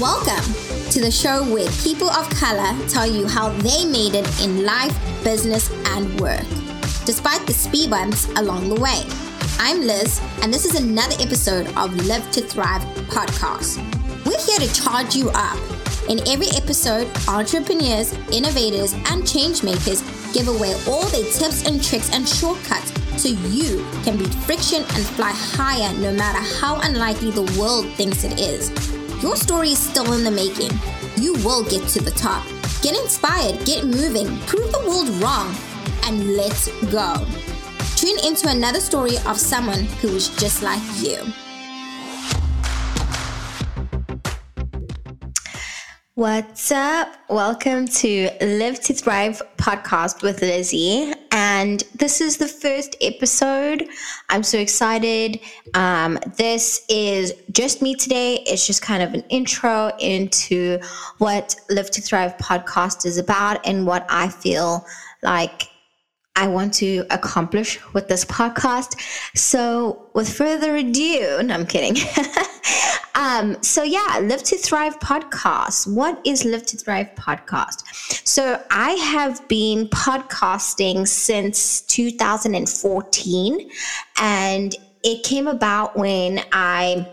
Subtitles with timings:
[0.00, 0.52] Welcome
[0.90, 4.94] to the show where people of color tell you how they made it in life,
[5.24, 6.44] business, and work,
[7.06, 9.04] despite the speed bumps along the way.
[9.58, 13.78] I'm Liz, and this is another episode of Live to Thrive podcast.
[14.26, 15.58] We're here to charge you up.
[16.10, 20.04] In every episode, entrepreneurs, innovators, and changemakers
[20.34, 25.06] give away all their tips and tricks and shortcuts so you can beat friction and
[25.16, 28.95] fly higher no matter how unlikely the world thinks it is.
[29.22, 30.70] Your story is still in the making.
[31.16, 32.44] You will get to the top.
[32.82, 35.54] Get inspired, get moving, prove the world wrong,
[36.04, 37.24] and let's go.
[37.96, 41.18] Tune into another story of someone who is just like you.
[46.16, 47.14] What's up?
[47.28, 51.12] Welcome to Live to Thrive podcast with Lizzie.
[51.30, 53.86] And this is the first episode.
[54.30, 55.38] I'm so excited.
[55.74, 58.36] Um, this is just me today.
[58.46, 60.78] It's just kind of an intro into
[61.18, 64.86] what Live to Thrive podcast is about and what I feel
[65.22, 65.68] like
[66.36, 69.00] I want to accomplish with this podcast.
[69.34, 71.96] So, with further ado, no, I'm kidding.
[73.14, 75.92] um, so, yeah, Live to Thrive podcast.
[75.92, 78.26] What is Live to Thrive podcast?
[78.26, 83.70] So, I have been podcasting since 2014,
[84.20, 87.08] and it came about when I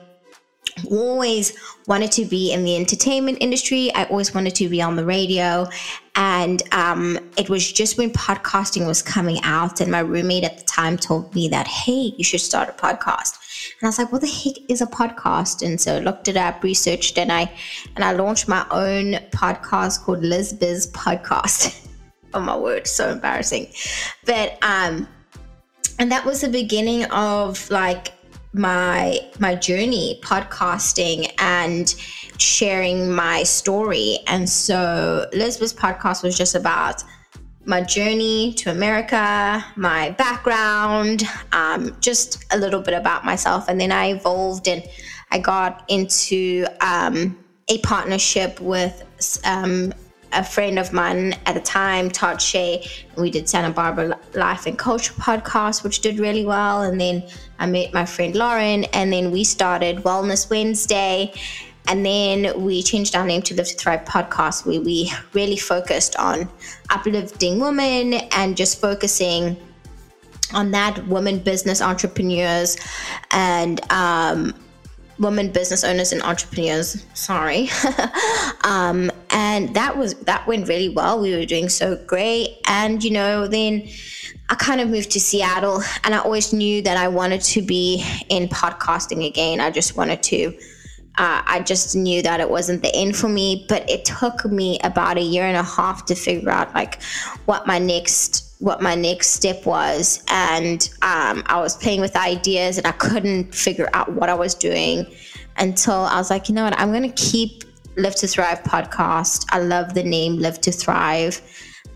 [0.89, 1.57] always
[1.87, 3.93] wanted to be in the entertainment industry.
[3.93, 5.67] I always wanted to be on the radio.
[6.15, 10.63] And um, it was just when podcasting was coming out, and my roommate at the
[10.65, 13.39] time told me that, hey, you should start a podcast.
[13.79, 15.65] And I was like, what the heck is a podcast?
[15.65, 17.51] And so I looked it up, researched, and I
[17.95, 21.87] and I launched my own podcast called Liz Biz Podcast.
[22.33, 23.67] oh my word, so embarrassing.
[24.25, 25.07] But um,
[25.99, 28.09] and that was the beginning of like
[28.53, 31.95] my my journey podcasting and
[32.37, 34.19] sharing my story.
[34.27, 37.03] And so Liz Biz podcast was just about
[37.65, 43.69] my journey to america my background um, just a little bit about myself.
[43.69, 44.83] And then i evolved and
[45.31, 47.37] i got into um,
[47.69, 49.03] a partnership with
[49.45, 49.93] um,
[50.33, 52.85] a friend of mine at the time, Todd Shea,
[53.17, 56.81] we did Santa Barbara Life and Culture podcast, which did really well.
[56.81, 57.23] And then
[57.63, 61.31] I met my friend Lauren, and then we started Wellness Wednesday.
[61.87, 66.17] And then we changed our name to Live to Thrive podcast, where we really focused
[66.17, 66.49] on
[66.89, 69.55] uplifting women and just focusing
[70.53, 72.75] on that women business entrepreneurs
[73.31, 74.53] and um,
[75.23, 77.05] women business owners and entrepreneurs.
[77.13, 77.69] Sorry.
[78.65, 81.19] Um, and that was that went really well.
[81.19, 82.59] We were doing so great.
[82.65, 83.87] And you know then
[84.49, 88.05] i kind of moved to seattle and i always knew that i wanted to be
[88.29, 89.59] in podcasting again.
[89.59, 90.57] I just wanted to
[91.17, 94.79] uh, i just knew that it wasn't the end for me but it took me
[94.83, 97.01] about a year and a half to figure out like
[97.45, 100.23] what my next what my next step was.
[100.29, 104.55] And um, I was playing with ideas and I couldn't figure out what I was
[104.55, 105.05] doing
[105.57, 107.65] until I was like, you know what, I'm to keep
[107.97, 109.45] Live to Thrive podcast.
[109.49, 111.41] I love the name Live to Thrive.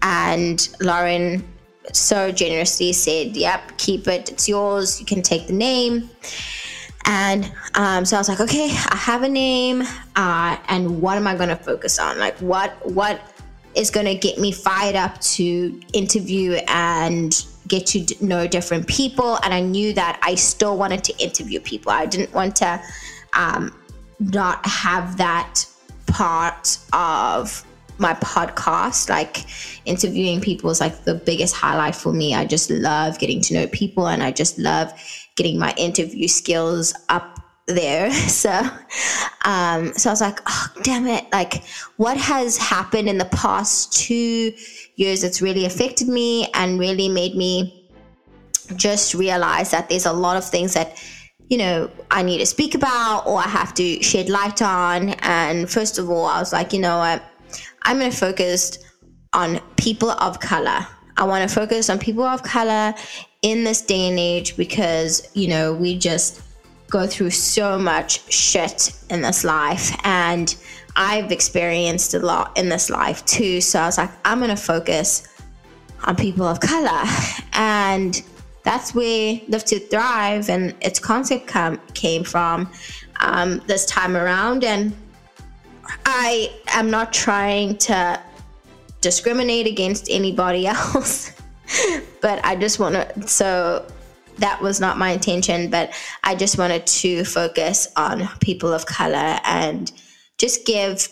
[0.02, 1.48] And Lauren
[1.94, 4.30] so generously said, yep, keep it.
[4.30, 5.00] It's yours.
[5.00, 6.10] You can take the name.
[7.08, 9.84] And um, so I was like, okay, I have a name.
[10.16, 12.20] Uh, and what am I going to focus on?
[12.20, 13.22] Like, what, what,
[13.76, 19.38] is going to get me fired up to interview and get to know different people.
[19.44, 21.92] And I knew that I still wanted to interview people.
[21.92, 22.82] I didn't want to
[23.34, 23.80] um,
[24.20, 25.66] not have that
[26.08, 27.64] part of
[28.00, 29.46] my podcast like
[29.86, 33.68] interviewing people is like the biggest highlight for me i just love getting to know
[33.68, 34.94] people and i just love
[35.38, 38.12] getting my interview skills up there.
[38.28, 38.52] So,
[39.46, 41.26] um, so I was like, oh, damn it.
[41.32, 41.64] Like,
[41.98, 44.54] what has happened in the past two
[44.96, 47.90] years that's really affected me and really made me
[48.76, 51.02] just realize that there's a lot of things that,
[51.50, 55.10] you know, I need to speak about or I have to shed light on.
[55.22, 57.24] And first of all, I was like, you know what?
[57.84, 58.78] I'm going to focus
[59.34, 60.86] on people of color.
[61.18, 62.94] I want to focus on people of color
[63.42, 66.42] in this day and age because, you know, we just,
[66.90, 70.56] go through so much shit in this life and
[70.96, 73.62] I've experienced a lot in this life too.
[73.62, 75.28] So I was like, I'm gonna focus
[76.06, 77.04] on people of color.
[77.60, 78.22] And
[78.64, 82.72] that's where Live to Thrive and its concept come, came from
[83.20, 84.64] um, this time around.
[84.64, 84.96] And
[86.06, 88.22] I am not trying to
[89.02, 91.32] discriminate against anybody else,
[92.22, 93.28] but I just want to.
[93.28, 93.86] So
[94.38, 95.94] that was not my intention, but
[96.24, 99.92] I just wanted to focus on people of color and
[100.38, 101.10] just give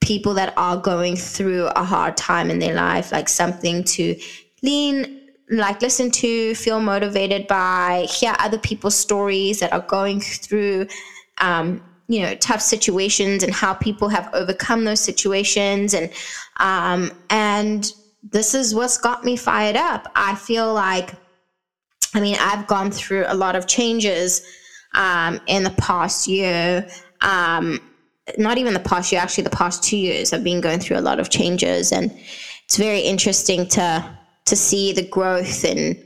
[0.00, 4.16] people that are going through a hard time in their life like something to
[4.62, 10.86] lean like listen to feel motivated by hear other people's stories that are going through
[11.38, 16.10] um, you know tough situations and how people have overcome those situations and
[16.58, 17.92] um, and
[18.22, 20.10] this is what's got me fired up.
[20.14, 21.14] I feel like
[22.14, 24.40] i mean i've gone through a lot of changes
[24.94, 26.88] um, in the past year.
[27.20, 27.80] Um,
[28.38, 31.00] not even the past year actually the past two years i've been going through a
[31.00, 32.10] lot of changes and
[32.64, 35.96] it's very interesting to to see the growth and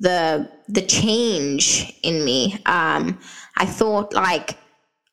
[0.00, 2.54] the the change in me.
[2.66, 3.18] Um,
[3.56, 4.58] i thought like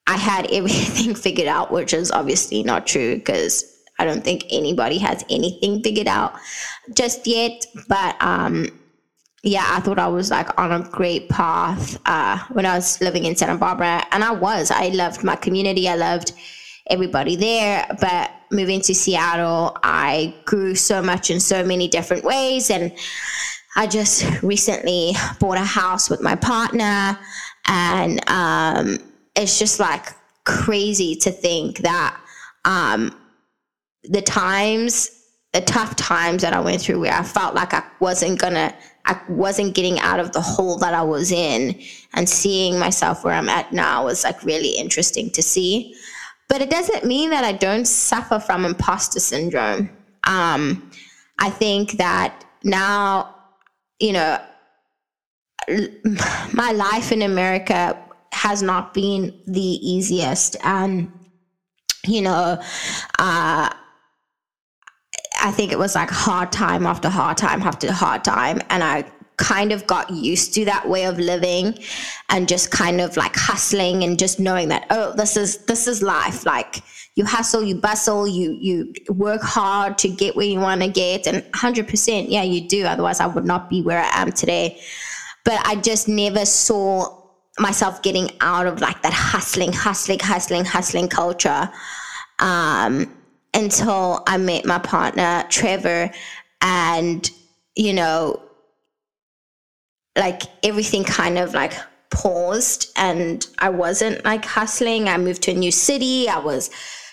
[0.08, 3.64] I had everything figured out, which is obviously not true because
[4.00, 6.34] I don't think anybody has anything figured out
[6.94, 7.66] just yet.
[7.88, 8.68] But um,
[9.44, 13.26] yeah, I thought I was like on a great path uh, when I was living
[13.26, 14.72] in Santa Barbara, and I was.
[14.72, 15.88] I loved my community.
[15.88, 16.34] I loved
[16.90, 17.86] everybody there.
[18.02, 22.92] But moving to Seattle, I grew so much in so many different ways, and
[23.76, 27.18] I just recently bought a house with my partner,
[27.68, 28.98] and um,
[29.36, 30.08] it's just like
[30.44, 32.20] crazy to think that
[32.66, 33.16] um,
[34.04, 35.10] the times,
[35.54, 38.76] the tough times that I went through where I felt like I wasn't gonna,
[39.06, 41.82] I wasn't getting out of the hole that I was in
[42.14, 45.96] and seeing myself where I'm at now was like really interesting to see.
[46.48, 49.90] But it doesn't mean that I don't suffer from imposter syndrome.
[50.24, 50.92] Um,
[51.40, 53.36] I think that now,
[54.00, 54.40] you know,
[56.54, 57.98] my life in America
[58.32, 60.56] has not been the easiest.
[60.64, 61.12] And,
[62.06, 62.62] you know,
[63.18, 63.70] uh,
[65.42, 68.62] I think it was like hard time after hard time after hard time.
[68.70, 71.78] And I kind of got used to that way of living
[72.30, 76.02] and just kind of like hustling and just knowing that, oh, this is, this is
[76.02, 76.46] life.
[76.46, 76.84] Like
[77.16, 81.26] you hustle, you bustle, you, you work hard to get where you want to get.
[81.26, 82.86] And hundred percent, yeah, you do.
[82.86, 84.80] Otherwise I would not be where I am today.
[85.46, 87.18] But I just never saw
[87.58, 91.70] myself getting out of like that hustling, hustling, hustling, hustling culture
[92.40, 93.14] um,
[93.54, 96.12] until I met my partner, Trevor.
[96.62, 97.30] And,
[97.76, 98.42] you know,
[100.18, 101.74] like everything kind of like
[102.10, 105.08] paused and I wasn't like hustling.
[105.08, 106.28] I moved to a new city.
[106.28, 106.70] I was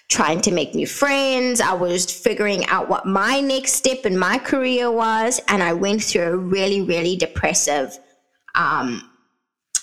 [0.09, 1.61] trying to make new friends.
[1.61, 5.41] I was figuring out what my next step in my career was.
[5.49, 7.99] And I went through a really, really depressive
[8.57, 9.09] um,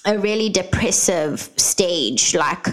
[0.05, 2.35] a really depressive stage.
[2.35, 2.67] Like,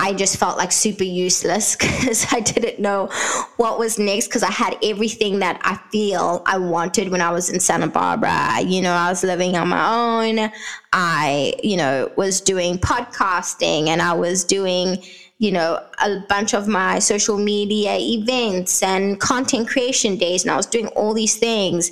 [0.00, 3.08] I just felt like super useless because I didn't know
[3.56, 7.50] what was next because I had everything that I feel I wanted when I was
[7.50, 8.60] in Santa Barbara.
[8.60, 10.52] You know, I was living on my own.
[10.92, 15.02] I, you know, was doing podcasting and I was doing,
[15.38, 20.44] you know, a bunch of my social media events and content creation days.
[20.44, 21.90] And I was doing all these things.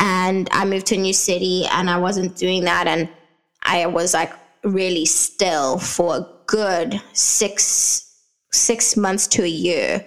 [0.00, 2.88] And I moved to a new city and I wasn't doing that.
[2.88, 3.08] And
[3.62, 4.32] I was like
[4.64, 8.04] really still for good six
[8.50, 10.04] six months to a year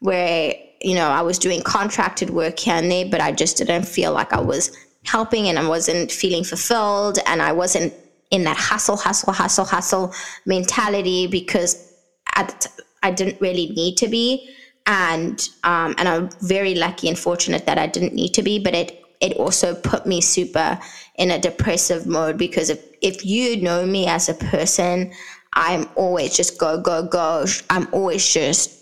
[0.00, 3.84] where you know I was doing contracted work here and there, but I just didn't
[3.84, 7.92] feel like I was helping and I wasn't feeling fulfilled and I wasn't
[8.30, 10.14] in that hustle, hustle, hustle, hustle
[10.46, 11.92] mentality because
[12.34, 12.66] at
[13.02, 14.48] I didn't really need to be.
[14.86, 18.74] And um, and I'm very lucky and fortunate that I didn't need to be, but
[18.74, 20.80] it it also put me super
[21.16, 25.12] in a depressive mode because if, if you know me as a person,
[25.54, 27.44] I'm always just go, go, go.
[27.70, 28.78] I'm always just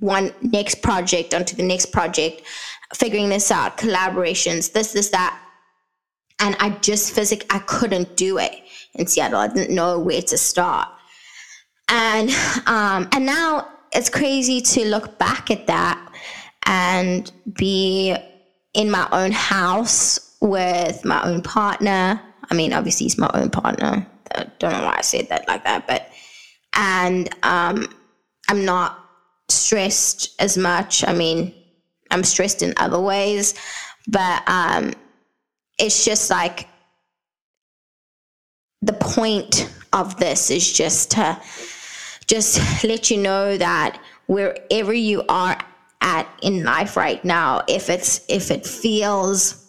[0.00, 2.42] one next project onto the next project,
[2.94, 5.40] figuring this out, collaborations, this, this, that.
[6.40, 8.52] And I just physically, I couldn't do it
[8.94, 9.38] in Seattle.
[9.38, 10.88] I didn't know where to start.
[11.88, 12.30] And,
[12.66, 16.12] um, and now it's crazy to look back at that
[16.64, 18.16] and be
[18.74, 22.20] in my own house with my own partner.
[22.50, 24.06] I mean, obviously, he's my own partner.
[24.34, 26.10] I don't know why I said that like that, but
[26.74, 27.86] and um,
[28.48, 28.98] I'm not
[29.48, 31.06] stressed as much.
[31.06, 31.54] I mean,
[32.10, 33.54] I'm stressed in other ways,
[34.06, 34.92] but um,
[35.78, 36.68] it's just like
[38.82, 41.40] the point of this is just to
[42.26, 45.58] just let you know that wherever you are
[46.00, 49.66] at in life right now if it's if it feels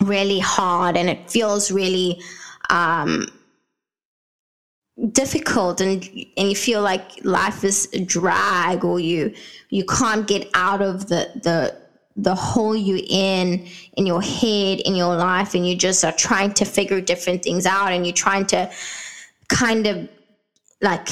[0.00, 2.20] really hard and it feels really
[2.68, 3.26] um,
[5.12, 6.04] difficult and
[6.36, 9.32] and you feel like life is a drag or you
[9.70, 11.74] you can't get out of the the
[12.16, 13.66] the hole you in
[13.96, 17.64] in your head in your life and you just are trying to figure different things
[17.64, 18.70] out and you're trying to
[19.48, 20.08] kind of
[20.82, 21.08] like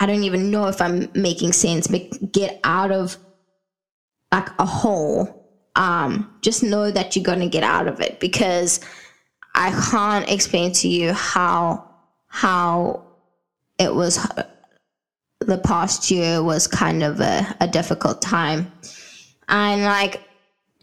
[0.00, 3.16] I don't even know if I'm making sense, but get out of
[4.32, 5.42] like a hole.
[5.76, 8.80] Um, just know that you're gonna get out of it because
[9.54, 11.88] I can't explain to you how
[12.28, 13.03] how
[13.78, 14.16] it was
[15.40, 18.72] the past year was kind of a, a difficult time.
[19.48, 20.24] And like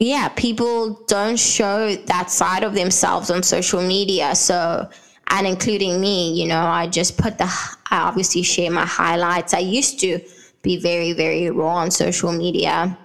[0.02, 4.34] yeah, people don't show that side of themselves on social media.
[4.34, 4.90] So,
[5.28, 9.54] and including me, you know, I just put the, I obviously share my highlights.
[9.54, 10.20] I used to
[10.64, 12.98] be very, very raw on social media.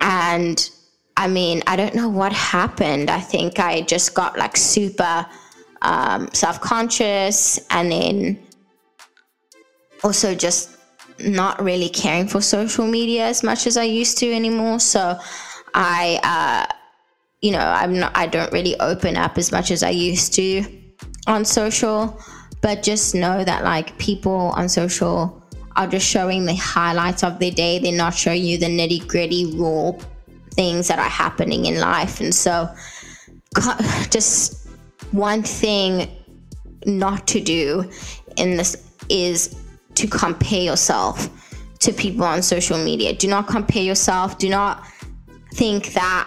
[0.00, 0.70] And
[1.16, 3.10] I mean, I don't know what happened.
[3.10, 5.26] I think I just got like super
[5.82, 8.46] um, self conscious and then
[10.02, 10.76] also just
[11.18, 14.80] not really caring for social media as much as I used to anymore.
[14.80, 15.18] So,
[15.74, 16.74] I, uh,
[17.42, 20.64] you know, I'm not, I don't really open up as much as I used to
[21.26, 22.20] on social,
[22.60, 25.42] but just know that like people on social
[25.76, 27.78] are just showing the highlights of their day.
[27.78, 29.92] They're not showing you the nitty gritty raw
[30.52, 32.20] things that are happening in life.
[32.20, 32.68] And so,
[34.10, 34.68] just
[35.12, 36.08] one thing
[36.86, 37.90] not to do
[38.36, 38.76] in this
[39.08, 39.59] is
[40.00, 41.28] to compare yourself
[41.80, 43.12] to people on social media.
[43.12, 44.38] Do not compare yourself.
[44.38, 44.86] Do not
[45.52, 46.26] think that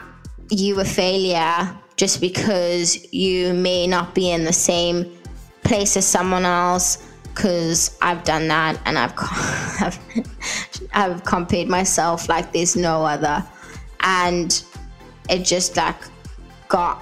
[0.52, 5.12] you are a failure just because you may not be in the same
[5.64, 9.14] place as someone else because I've done that and I've
[9.82, 10.00] I've,
[10.94, 13.44] I've compared myself like there's no other
[14.02, 14.64] and
[15.30, 15.96] it just like
[16.68, 17.02] got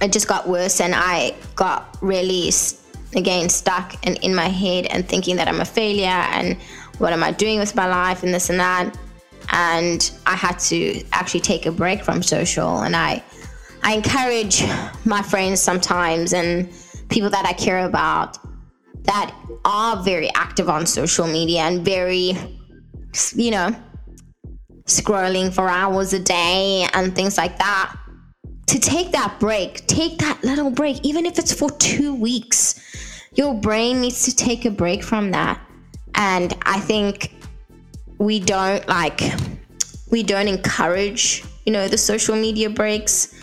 [0.00, 2.50] it just got worse and I got really
[3.14, 6.56] again stuck and in my head and thinking that I'm a failure and
[6.98, 8.96] what am I doing with my life and this and that
[9.50, 12.80] and I had to actually take a break from social.
[12.80, 13.22] And I,
[13.82, 14.62] I encourage
[15.04, 16.70] my friends sometimes and
[17.08, 18.38] people that I care about
[19.04, 22.36] that are very active on social media and very,
[23.34, 23.76] you know,
[24.84, 27.96] scrolling for hours a day and things like that.
[28.68, 32.80] To take that break, take that little break, even if it's for two weeks.
[33.34, 35.60] Your brain needs to take a break from that.
[36.14, 37.34] And I think
[38.22, 39.20] we don't like
[40.12, 43.34] we don't encourage you know the social media breaks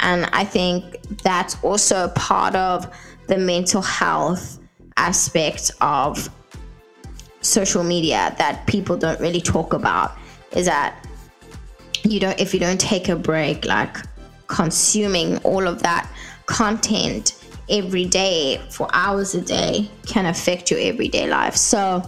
[0.00, 2.90] and i think that's also a part of
[3.26, 4.58] the mental health
[4.96, 6.30] aspect of
[7.42, 10.16] social media that people don't really talk about
[10.52, 11.06] is that
[12.04, 13.96] you don't if you don't take a break like
[14.46, 16.08] consuming all of that
[16.46, 22.02] content every day for hours a day can affect your everyday life so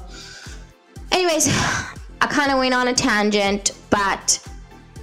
[1.13, 1.49] anyways
[2.25, 4.43] I kind of went on a tangent, but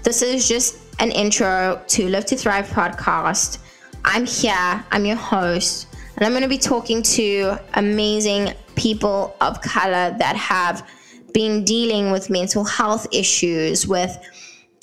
[0.01, 3.59] this is just an intro to Live to Thrive podcast.
[4.03, 9.61] I'm here, I'm your host, and I'm going to be talking to amazing people of
[9.61, 10.89] color that have
[11.31, 14.17] been dealing with mental health issues, with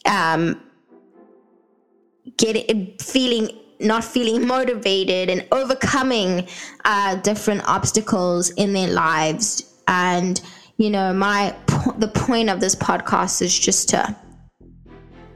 [0.07, 0.61] um,
[2.37, 6.49] getting feeling not feeling motivated and overcoming
[6.85, 9.75] uh, different obstacles in their lives.
[9.87, 10.41] And
[10.77, 11.55] you know, my
[11.99, 14.17] the point of this podcast is just to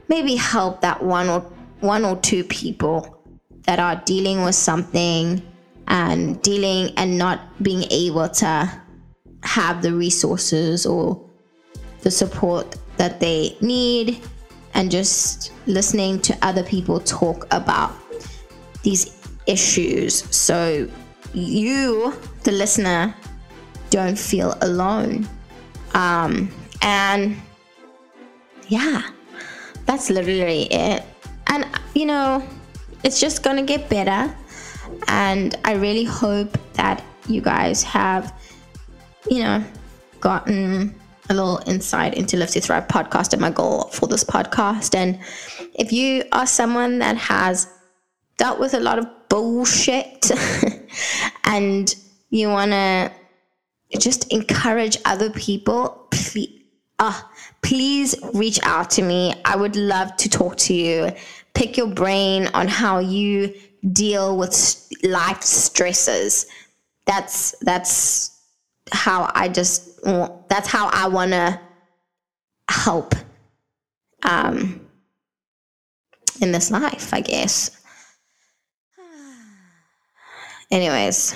[0.07, 1.41] maybe help that one or
[1.79, 3.19] one or two people
[3.63, 5.41] that are dealing with something
[5.87, 8.81] and dealing and not being able to
[9.43, 11.29] have the resources or
[12.01, 14.21] the support that they need
[14.73, 17.93] and just listening to other people talk about
[18.83, 20.87] these issues so
[21.33, 22.13] you
[22.43, 23.15] the listener
[23.89, 25.27] don't feel alone.
[25.93, 26.49] Um,
[26.81, 27.37] and
[28.67, 29.09] yeah,
[29.85, 31.03] that's literally it.
[31.47, 32.47] And you know,
[33.03, 34.33] it's just gonna get better.
[35.07, 38.33] And I really hope that you guys have,
[39.29, 39.63] you know,
[40.19, 40.95] gotten
[41.29, 44.95] a little insight into Live to Thrive podcast and my goal for this podcast.
[44.95, 45.19] And
[45.75, 47.67] if you are someone that has
[48.37, 50.31] dealt with a lot of bullshit
[51.45, 51.95] and
[52.29, 53.11] you want to
[53.99, 56.61] just encourage other people, please,
[56.99, 57.21] uh,
[57.61, 59.33] please reach out to me.
[59.45, 61.11] I would love to talk to you.
[61.53, 63.53] Pick your brain on how you
[63.91, 66.47] deal with life stresses.
[67.05, 68.31] That's that's
[68.91, 71.59] how I just that's how I want to
[72.69, 73.13] help
[74.23, 74.87] um
[76.41, 77.82] in this life, I guess.
[80.73, 81.33] Anyways,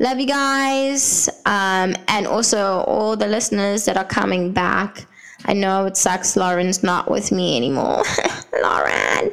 [0.00, 1.28] Love you guys.
[1.44, 5.06] Um, and also all the listeners that are coming back.
[5.46, 8.04] I know it sucks Lauren's not with me anymore.
[8.62, 9.32] Lauren.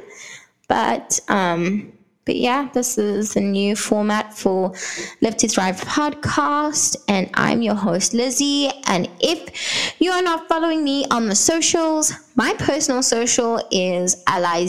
[0.68, 1.94] But um,
[2.26, 4.74] but yeah, this is a new format for
[5.22, 8.72] Live to Thrive podcast, and I'm your host, Lizzie.
[8.88, 14.44] And if you are not following me on the socials, my personal social is L
[14.48, 14.66] I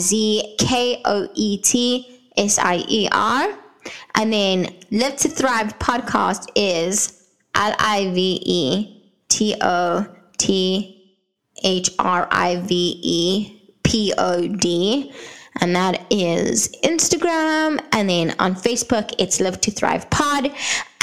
[4.15, 10.05] And then Live to Thrive podcast is L I V E T O
[10.37, 11.15] T
[11.63, 15.13] H R I V E P O D
[15.59, 17.83] and that is Instagram.
[17.91, 20.51] And then on Facebook, it's Live to Thrive Pod.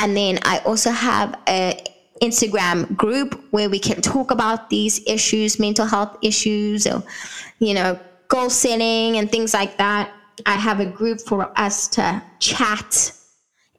[0.00, 1.82] And then I also have a
[2.22, 7.02] Instagram group where we can talk about these issues, mental health issues, or,
[7.58, 7.98] you know,
[8.28, 10.12] goal setting and things like that.
[10.46, 13.12] I have a group for us to chat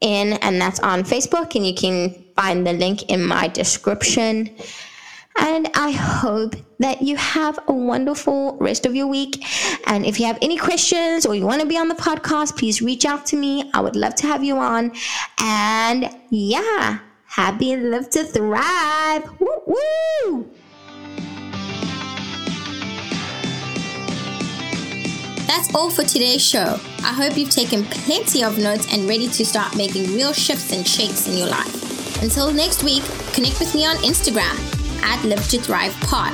[0.02, 4.56] in, and that's on Facebook, and you can find the link in my description.
[5.38, 9.44] And I hope that you have a wonderful rest of your week.
[9.86, 12.82] And if you have any questions or you want to be on the podcast, please
[12.82, 13.70] reach out to me.
[13.74, 14.94] I would love to have you on.
[15.40, 19.30] And yeah, happy live to thrive.
[19.40, 20.55] Woo woo!
[25.48, 26.80] That's all for today's show.
[27.00, 30.86] I hope you've taken plenty of notes and ready to start making real shifts and
[30.88, 32.22] shakes in your life.
[32.24, 34.56] Until next week, connect with me on Instagram
[35.04, 36.34] at Live to Thrive Pod.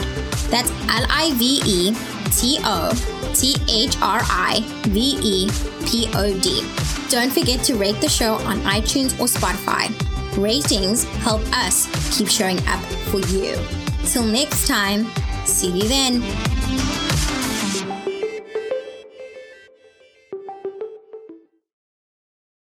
[0.50, 1.94] That's L I V E
[2.32, 2.92] T O
[3.34, 5.50] T H R I V E
[5.86, 6.66] P O D.
[7.10, 9.90] Don't forget to rate the show on iTunes or Spotify.
[10.38, 11.88] Ratings help us
[12.18, 13.58] keep showing up for you.
[14.06, 15.06] Till next time,
[15.46, 16.22] see you then.